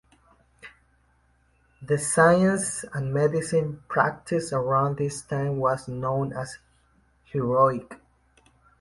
The 1.83 1.99
science 1.99 2.83
and 2.91 3.13
medicine 3.13 3.83
practiced 3.87 4.51
around 4.51 4.97
this 4.97 5.21
time 5.21 5.57
was 5.57 5.87
known 5.87 6.33
as 6.33 6.57
"heroic". 7.25 7.99